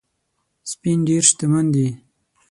سپین 0.71 0.99
ډېر 1.07 1.23
شتمن 1.29 1.65
دی 1.73 1.87